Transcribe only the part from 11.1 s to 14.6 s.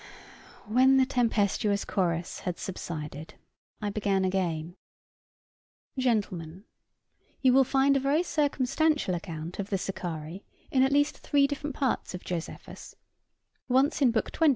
three different parts of Josephus; once in Book XX.